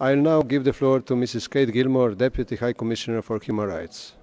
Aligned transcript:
I'll 0.00 0.16
now 0.16 0.42
give 0.42 0.64
the 0.64 0.72
floor 0.72 0.98
to 1.02 1.14
Mrs. 1.14 1.48
Kate 1.48 1.72
Gilmore, 1.72 2.16
Deputy 2.16 2.56
High 2.56 2.72
Commissioner 2.72 3.22
for 3.22 3.38
Human 3.38 3.68
Rights. 3.68 4.14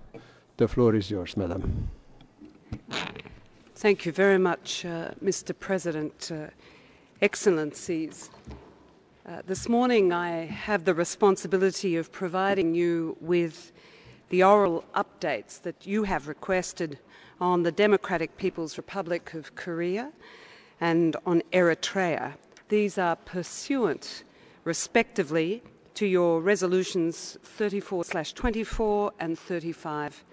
The 0.58 0.67
floor 0.67 0.96
is 0.96 1.09
yours, 1.09 1.38
madam. 1.38 1.90
Thank 3.76 4.05
you 4.05 4.12
very 4.12 4.38
much, 4.38 4.84
uh, 4.84 5.12
Mr. 5.23 5.57
President. 5.57 6.29
Uh, 6.29 6.47
Excellencies, 7.21 8.31
uh, 9.26 9.44
this 9.47 9.70
morning 9.70 10.12
I 10.12 10.46
have 10.46 10.84
the 10.84 10.94
responsibility 10.94 11.96
of 11.96 12.12
providing 12.12 12.76
you 12.76 13.15
with 13.22 13.72
the 14.28 14.44
oral 14.44 14.83
updates 14.94 15.62
that 15.62 15.88
you 15.88 16.03
have 16.03 16.27
requested 16.27 16.99
on 17.40 17.63
the 17.63 17.72
Democratic 17.72 18.35
People's 18.35 18.76
Republic 18.76 19.34
of 19.35 19.55
Korea 19.55 20.12
and 20.81 21.16
on 21.26 21.44
Eritrea. 21.53 22.34
These 22.67 22.98
are 22.98 23.16
pursuant 23.16 24.26
respectively 24.63 25.63
to 25.93 26.05
your 26.05 26.41
resolutions 26.41 27.38
34 27.43 28.03
24 28.03 29.11
and 29.19 29.38
35 29.38 30.23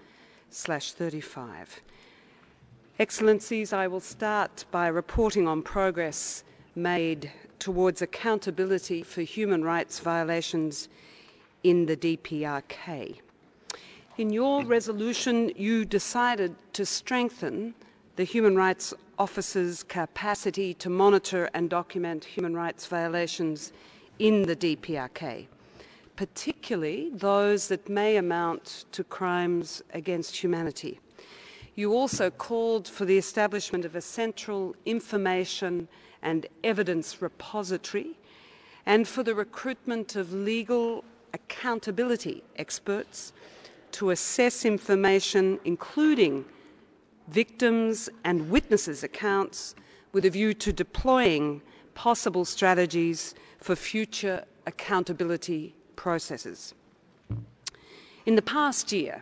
35. 0.51 1.81
Excellencies, 2.97 3.71
I 3.71 3.87
will 3.87 3.99
start 3.99 4.65
by 4.71 4.87
reporting 4.87 5.47
on 5.47 5.61
progress 5.61 6.43
made 6.75 7.31
towards 7.59 8.01
accountability 8.01 9.03
for 9.03 9.21
human 9.21 9.63
rights 9.63 9.99
violations 9.99 10.89
in 11.63 11.85
the 11.85 11.95
DPRK. 11.95 13.19
In 14.17 14.31
your 14.31 14.65
resolution, 14.65 15.51
you 15.55 15.85
decided 15.85 16.55
to 16.73 16.85
strengthen 16.85 17.73
the 18.15 18.23
Human 18.23 18.55
Rights 18.55 18.93
Office's 19.17 19.83
capacity 19.83 20.73
to 20.73 20.89
monitor 20.89 21.49
and 21.53 21.69
document 21.69 22.25
human 22.25 22.53
rights 22.53 22.85
violations 22.85 23.71
in 24.19 24.43
the 24.43 24.55
DPRK, 24.55 25.47
particularly 26.15 27.09
those 27.13 27.69
that 27.69 27.89
may 27.89 28.17
amount 28.17 28.85
to 28.91 29.03
crimes 29.03 29.81
against 29.93 30.35
humanity. 30.35 30.99
You 31.75 31.93
also 31.93 32.29
called 32.29 32.87
for 32.87 33.05
the 33.05 33.17
establishment 33.17 33.85
of 33.85 33.95
a 33.95 34.01
central 34.01 34.75
information 34.85 35.87
and 36.21 36.45
evidence 36.63 37.21
repository 37.21 38.19
and 38.85 39.07
for 39.07 39.23
the 39.23 39.33
recruitment 39.33 40.17
of 40.17 40.33
legal 40.33 41.05
accountability 41.33 42.43
experts 42.57 43.31
to 43.91 44.09
assess 44.09 44.65
information, 44.65 45.59
including 45.63 46.43
victims 47.29 48.09
and 48.23 48.49
witnesses' 48.49 49.03
accounts, 49.03 49.75
with 50.11 50.25
a 50.25 50.29
view 50.29 50.53
to 50.55 50.73
deploying 50.73 51.61
possible 51.99 52.45
strategies 52.45 53.35
for 53.57 53.75
future 53.75 54.45
accountability 54.65 55.75
processes. 55.97 56.73
In 58.25 58.35
the 58.37 58.41
past 58.41 58.93
year, 58.93 59.21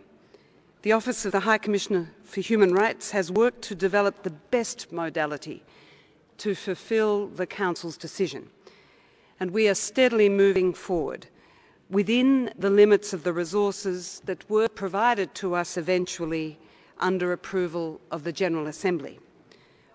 the 0.83 0.91
Office 0.91 1.25
of 1.25 1.31
the 1.31 1.39
High 1.39 1.57
Commissioner 1.57 2.11
for 2.23 2.39
Human 2.39 2.75
Rights 2.75 3.09
has 3.09 3.31
worked 3.31 3.63
to 3.63 3.73
develop 3.73 4.21
the 4.21 4.35
best 4.51 4.91
modality 4.91 5.63
to 6.37 6.53
fulfil 6.53 7.25
the 7.25 7.47
Council's 7.47 7.97
decision, 7.97 8.47
and 9.39 9.49
we 9.49 9.67
are 9.67 9.73
steadily 9.73 10.29
moving 10.29 10.71
forward 10.71 11.25
within 11.89 12.51
the 12.59 12.69
limits 12.69 13.11
of 13.11 13.23
the 13.23 13.33
resources 13.33 14.21
that 14.25 14.47
were 14.51 14.67
provided 14.69 15.33
to 15.33 15.55
us 15.55 15.77
eventually 15.77 16.59
under 16.99 17.31
approval 17.31 17.99
of 18.11 18.23
the 18.23 18.31
General 18.31 18.67
Assembly. 18.67 19.19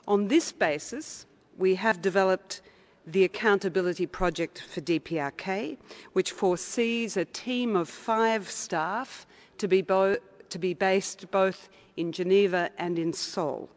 On 0.09 0.27
this 0.27 0.51
basis, 0.51 1.27
we 1.57 1.77
have 1.77 2.03
developed 2.03 2.61
the 3.07 3.25
Accountability 3.25 4.07
Project 4.07 4.63
for 4.63 4.81
DPRK, 4.81 5.77
which 6.13 6.33
foresees 6.33 7.17
a 7.17 7.25
team 7.25 7.75
of 7.75 7.89
five 7.89 8.49
staff 8.49 9.27
to 9.59 9.67
be, 9.67 9.83
to 9.83 10.59
be 10.59 10.75
based 10.75 11.31
both 11.31 11.69
in 11.97 12.13
Geneva 12.13 12.71
and 12.79 12.99
in 12.99 13.13
Seoul. 13.13 13.69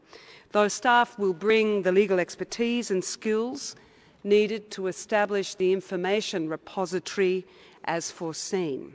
Those 0.51 0.73
staff 0.73 1.17
will 1.19 1.33
bring 1.33 1.81
the 1.81 1.91
legal 1.91 2.19
expertise 2.19 2.91
and 2.91 3.03
skills 3.03 3.75
needed 4.23 4.71
to 4.71 4.87
establish 4.87 5.55
the 5.55 5.73
information 5.73 6.47
repository 6.47 7.45
as 7.83 8.11
foreseen. 8.11 8.93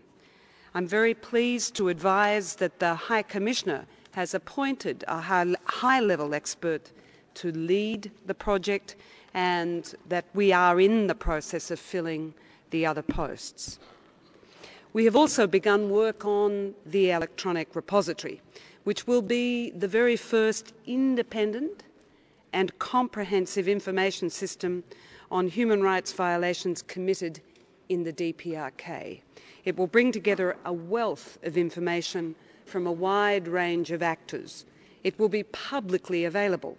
I'm 0.75 0.87
very 0.87 1.15
pleased 1.15 1.75
to 1.77 1.89
advise 1.89 2.57
that 2.57 2.79
the 2.79 2.95
High 2.95 3.23
Commissioner 3.23 3.87
has 4.13 4.35
appointed 4.35 5.05
a 5.07 5.21
high 5.21 6.01
level 6.01 6.35
expert 6.35 6.93
to 7.35 7.53
lead 7.53 8.11
the 8.27 8.35
project 8.35 8.97
and 9.35 9.95
that 10.09 10.25
we 10.35 10.53
are 10.53 10.81
in 10.81 11.07
the 11.07 11.15
process 11.15 11.71
of 11.71 11.79
filling 11.79 12.35
the 12.71 12.87
other 12.87 13.03
posts. 13.03 13.79
We 14.93 15.05
have 15.05 15.15
also 15.15 15.47
begun 15.47 15.91
work 15.91 16.25
on 16.25 16.75
the 16.85 17.13
electronic 17.13 17.77
repository, 17.77 18.41
which 18.85 19.07
will 19.07 19.23
be 19.23 19.71
the 19.71 19.87
very 19.87 20.17
first 20.17 20.73
independent 20.87 21.85
and 22.53 22.77
comprehensive 22.79 23.69
information 23.69 24.31
system 24.31 24.83
on 25.31 25.47
human 25.47 25.81
rights 25.83 26.13
violations 26.13 26.83
committed 26.83 27.41
in 27.89 28.03
the 28.03 28.13
DPRK. 28.13 29.21
It 29.65 29.77
will 29.77 29.87
bring 29.87 30.11
together 30.11 30.57
a 30.65 30.73
wealth 30.73 31.39
of 31.45 31.57
information 31.57 32.35
from 32.65 32.87
a 32.87 32.93
wide 32.93 33.47
range 33.47 33.91
of 33.91 34.03
actors. 34.03 34.65
It 35.05 35.19
will 35.19 35.29
be 35.29 35.43
publicly 35.45 36.25
available, 36.25 36.77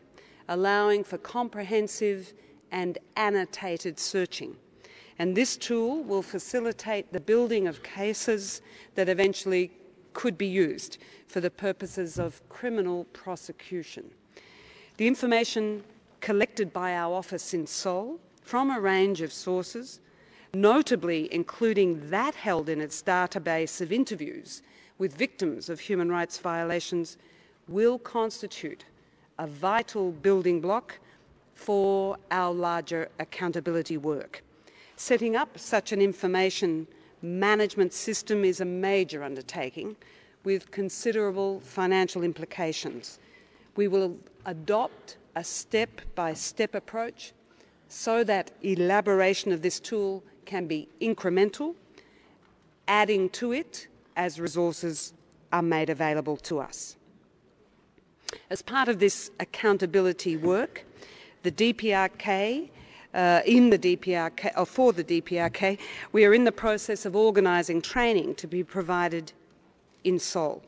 allowing 0.52 1.04
for 1.04 1.18
comprehensive 1.18 2.34
and 2.72 2.98
annotated 3.16 4.00
searching. 4.00 4.56
And 5.20 5.36
this 5.36 5.58
tool 5.58 6.04
will 6.04 6.22
facilitate 6.22 7.12
the 7.12 7.20
building 7.20 7.68
of 7.68 7.84
cases 7.84 8.62
that 8.96 9.10
eventually 9.10 9.72
could 10.14 10.38
be 10.38 10.48
used 10.48 10.98
for 11.28 11.42
the 11.42 11.52
purposes 11.52 12.20
of 12.20 12.42
criminal 12.50 13.06
prosecution. 13.14 14.10
The 14.98 15.08
information 15.08 15.84
collected 16.20 16.74
by 16.74 16.96
our 16.96 17.14
office 17.14 17.54
in 17.54 17.66
Seoul 17.66 18.20
from 18.42 18.72
a 18.72 18.80
range 18.80 19.22
of 19.22 19.32
sources 19.32 20.00
notably 20.54 21.34
including 21.34 22.10
that 22.10 22.36
held 22.36 22.68
in 22.68 22.82
its 22.82 23.02
database 23.02 23.82
of 23.82 23.92
interviews 23.92 24.62
with 24.98 25.16
victims 25.16 25.70
of 25.70 25.80
human 25.80 26.10
rights 26.10 26.38
violations, 26.38 27.18
will 27.68 27.98
constitute 27.98 28.86
a 29.42 29.48
vital 29.48 30.12
building 30.12 30.62
block 30.62 31.00
for 31.56 32.16
our 32.30 32.54
larger 32.54 33.10
accountability 33.18 33.98
work. 33.98 34.44
Setting 34.98 35.36
up 35.36 35.58
such 35.58 35.92
an 35.92 36.00
information 36.00 36.86
management 37.24 37.92
system 37.92 38.46
is 38.46 38.62
a 38.62 38.66
major 38.66 39.24
undertaking 39.24 39.96
with 40.44 40.70
considerable 40.70 41.60
financial 41.62 42.22
implications. 42.22 43.18
We 43.76 43.88
will 43.88 44.16
adopt 44.46 45.18
a 45.36 45.44
step 45.44 46.02
by 46.14 46.36
step 46.36 46.76
approach 46.76 47.34
so 47.88 48.24
that 48.24 48.52
elaboration 48.62 49.52
of 49.52 49.64
this 49.64 49.80
tool 49.80 50.24
can 50.46 50.68
be 50.68 50.88
incremental, 51.02 51.74
adding 52.88 53.28
to 53.30 53.54
it 53.54 53.88
as 54.16 54.40
resources 54.40 55.14
are 55.52 55.64
made 55.64 55.90
available 55.90 56.38
to 56.38 56.60
us. 56.60 56.96
As 58.50 58.62
part 58.62 58.88
of 58.88 59.00
this 59.00 59.32
accountability 59.40 60.38
work, 60.38 60.86
the 61.44 61.52
DPRK, 61.52 62.70
uh, 63.14 63.42
in 63.46 63.70
the 63.70 63.80
DPRK, 63.80 64.52
or 64.58 64.66
for 64.66 64.94
the 64.94 65.04
DPRK, 65.04 65.78
we 66.12 66.26
are 66.26 66.34
in 66.34 66.44
the 66.44 66.52
process 66.52 67.06
of 67.06 67.16
organising 67.16 67.82
training 67.82 68.36
to 68.36 68.48
be 68.48 68.64
provided 68.64 69.34
in 70.04 70.20
Seoul. 70.20 70.62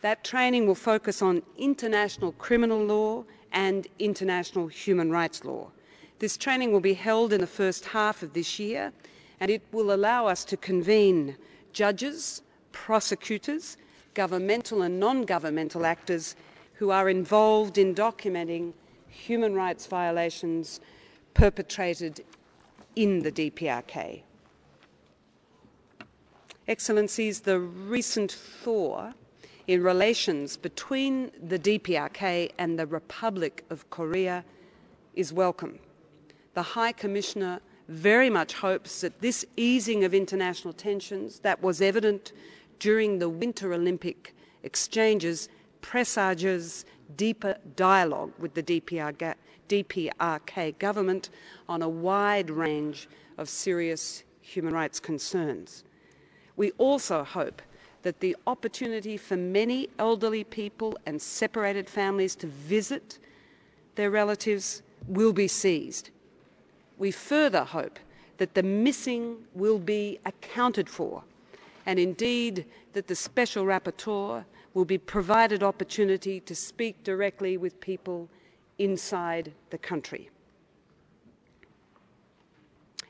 That 0.00 0.24
training 0.24 0.66
will 0.66 0.74
focus 0.74 1.22
on 1.22 1.42
international 1.56 2.32
criminal 2.32 2.84
law 2.84 3.24
and 3.52 3.86
international 3.98 4.68
human 4.68 5.10
rights 5.10 5.44
law. 5.44 5.70
This 6.18 6.36
training 6.36 6.72
will 6.72 6.80
be 6.80 6.94
held 6.94 7.32
in 7.32 7.40
the 7.40 7.46
first 7.46 7.86
half 7.86 8.22
of 8.22 8.32
this 8.32 8.58
year 8.58 8.92
and 9.40 9.50
it 9.50 9.62
will 9.72 9.92
allow 9.92 10.26
us 10.26 10.44
to 10.46 10.56
convene 10.56 11.36
judges, 11.72 12.42
prosecutors, 12.72 13.76
governmental 14.18 14.82
and 14.82 14.98
non-governmental 14.98 15.86
actors 15.86 16.34
who 16.74 16.90
are 16.90 17.08
involved 17.08 17.78
in 17.78 17.94
documenting 17.94 18.72
human 19.06 19.54
rights 19.54 19.86
violations 19.86 20.80
perpetrated 21.34 22.24
in 22.96 23.20
the 23.20 23.30
DPRK. 23.30 24.22
Excellencies, 26.66 27.42
the 27.42 27.60
recent 27.60 28.32
thaw 28.32 29.12
in 29.68 29.84
relations 29.84 30.56
between 30.56 31.30
the 31.40 31.58
DPRK 31.60 32.50
and 32.58 32.76
the 32.76 32.88
Republic 32.88 33.64
of 33.70 33.88
Korea 33.88 34.44
is 35.14 35.32
welcome 35.32 35.78
the 36.54 36.74
High 36.74 36.90
Commissioner 36.90 37.60
very 37.86 38.28
much 38.28 38.54
hopes 38.54 39.02
that 39.02 39.20
this 39.20 39.44
easing 39.56 40.02
of 40.02 40.12
international 40.12 40.74
tensions 40.74 41.38
that 41.38 41.62
was 41.62 41.80
evident 41.80 42.32
during 42.78 43.18
the 43.18 43.28
Winter 43.28 43.72
Olympic 43.72 44.34
exchanges 44.62 45.48
presages 45.80 46.84
deeper 47.16 47.56
dialogue 47.76 48.32
with 48.38 48.54
the 48.54 48.62
DPRK 48.62 50.78
government 50.78 51.30
on 51.68 51.82
a 51.82 51.88
wide 51.88 52.50
range 52.50 53.08
of 53.36 53.48
serious 53.48 54.24
human 54.40 54.74
rights 54.74 55.00
concerns. 55.00 55.84
We 56.56 56.72
also 56.72 57.24
hope 57.24 57.62
that 58.02 58.20
the 58.20 58.36
opportunity 58.46 59.16
for 59.16 59.36
many 59.36 59.88
elderly 59.98 60.44
people 60.44 60.96
and 61.06 61.20
separated 61.20 61.88
families 61.88 62.36
to 62.36 62.46
visit 62.46 63.18
their 63.94 64.10
relatives 64.10 64.82
will 65.06 65.32
be 65.32 65.48
seized. 65.48 66.10
We 66.96 67.10
further 67.10 67.64
hope 67.64 67.98
that 68.38 68.54
the 68.54 68.62
missing 68.62 69.36
will 69.54 69.78
be 69.78 70.18
accounted 70.24 70.88
for 70.88 71.24
and 71.88 71.98
indeed 71.98 72.66
that 72.92 73.06
the 73.06 73.14
Special 73.14 73.64
Rapporteur 73.64 74.44
will 74.74 74.84
be 74.84 74.98
provided 74.98 75.62
opportunity 75.62 76.38
to 76.40 76.54
speak 76.54 77.02
directly 77.02 77.56
with 77.56 77.80
people 77.80 78.28
inside 78.76 79.54
the 79.70 79.78
country. 79.78 80.28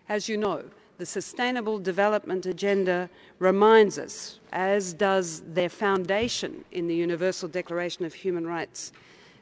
As 0.08 0.28
you 0.28 0.36
know, 0.36 0.62
the 0.96 1.04
Sustainable 1.04 1.80
Development 1.80 2.46
Agenda 2.46 3.10
reminds 3.40 3.98
us, 3.98 4.38
as 4.52 4.92
does 4.92 5.42
their 5.48 5.68
foundation 5.68 6.64
in 6.70 6.86
the 6.86 6.94
Universal 6.94 7.48
Declaration 7.48 8.04
of 8.04 8.14
Human 8.14 8.46
Rights, 8.46 8.92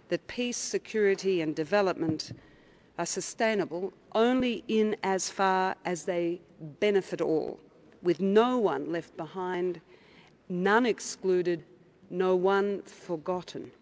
that 0.09 0.27
peace, 0.29 0.57
security 0.57 1.43
and 1.43 1.55
development 1.55 2.33
are 2.99 3.05
sustainable 3.05 3.93
only 4.15 4.65
in 4.67 4.97
as 5.03 5.29
far 5.29 5.77
as 5.85 6.07
they 6.07 6.41
benefit 6.81 7.21
all, 7.21 7.61
with 8.07 8.21
no 8.21 8.57
one 8.57 8.91
left 8.93 9.17
behind, 9.17 9.81
none 10.49 10.87
excluded, 10.87 11.65
no 12.09 12.37
one 12.37 12.81
forgotten. 12.83 13.73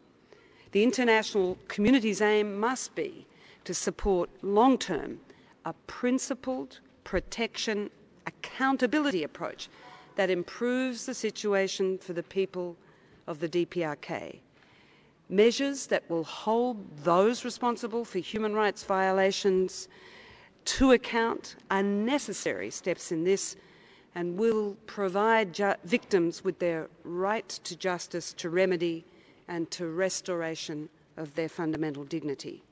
The 0.73 0.83
international 0.83 1.59
community's 1.69 2.23
aim 2.23 2.59
must 2.59 2.95
be 2.95 3.27
to 3.65 3.75
support 3.75 4.31
long-term 4.43 5.21
a 5.67 5.75
principled 5.87 6.81
protection 7.05 7.91
accountability 8.27 9.23
approach 9.23 9.69
that 10.17 10.31
improves 10.31 11.05
the 11.05 11.15
situation 11.15 11.99
for 11.99 12.15
the 12.15 12.23
people 12.23 12.77
of 13.27 13.41
the 13.41 13.49
DPRK. 13.49 14.39
Measures 15.29 15.87
that 15.89 16.09
will 16.09 16.25
hold 16.25 17.05
those 17.05 17.45
responsible 17.45 18.05
for 18.05 18.19
human 18.21 18.55
rights 18.55 18.85
violations 18.85 19.89
to 20.65 20.93
account 20.93 21.57
are 21.71 21.83
necessary 21.83 22.71
steps 22.71 23.13
in 23.13 23.25
this 23.25 23.57
and 24.15 24.39
will 24.39 24.77
provide 24.87 25.57
victims 25.85 26.45
with 26.45 26.59
their 26.59 26.89
right 27.03 27.49
to 27.49 27.77
justice, 27.77 28.33
to 28.35 28.51
remedy 28.51 29.05
and 29.49 29.71
to 29.71 29.89
restoration 29.89 30.89
of 31.17 31.35
their 31.35 31.49
fundamental 31.49 32.05
dignity. 32.05 32.63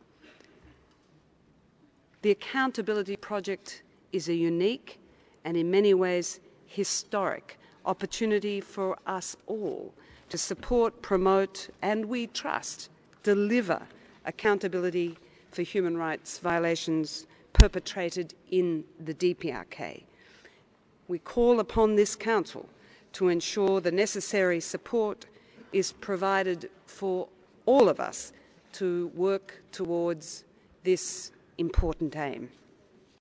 The 2.22 2.30
Accountability 2.30 3.16
Project 3.16 3.82
is 4.12 4.28
a 4.28 4.34
unique 4.34 5.00
and 5.44 5.56
in 5.56 5.70
many 5.70 5.94
ways 5.94 6.38
historic 6.66 7.58
opportunity 7.84 8.60
for 8.60 8.96
us 9.06 9.36
all 9.46 9.92
to 10.28 10.38
support, 10.38 11.02
promote 11.02 11.68
and 11.82 12.04
we 12.06 12.26
trust 12.28 12.88
deliver 13.22 13.82
accountability 14.24 15.18
for 15.50 15.62
human 15.62 15.96
rights 15.96 16.38
violations 16.38 17.26
perpetrated 17.52 18.34
in 18.50 18.84
the 19.00 19.12
DPRK. 19.12 20.04
We 21.12 21.18
call 21.18 21.60
upon 21.60 21.96
this 21.96 22.16
Council 22.16 22.66
to 23.12 23.28
ensure 23.28 23.82
the 23.82 23.92
necessary 23.92 24.60
support 24.60 25.26
is 25.70 25.92
provided 25.92 26.70
for 26.86 27.28
all 27.66 27.90
of 27.90 28.00
us 28.00 28.32
to 28.80 29.08
work 29.08 29.62
towards 29.72 30.44
this 30.84 31.30
important 31.58 32.16
aim. 32.16 32.48